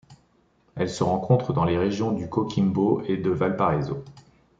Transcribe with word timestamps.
Elle 0.75 0.89
se 0.89 1.03
rencontre 1.03 1.53
dans 1.53 1.63
les 1.63 1.77
régions 1.77 2.11
de 2.11 2.25
Coquimbo 2.25 3.03
et 3.05 3.17
de 3.17 3.29
Valparaíso. 3.29 4.03